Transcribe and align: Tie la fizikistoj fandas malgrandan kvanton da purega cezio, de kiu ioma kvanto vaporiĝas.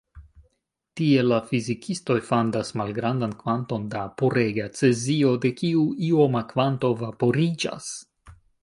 Tie 1.01 1.25
la 1.25 1.37
fizikistoj 1.51 2.17
fandas 2.31 2.73
malgrandan 2.81 3.37
kvanton 3.43 3.87
da 3.95 4.09
purega 4.23 4.69
cezio, 4.81 5.39
de 5.45 5.55
kiu 5.63 5.87
ioma 6.11 6.47
kvanto 6.55 6.95
vaporiĝas. 7.05 7.97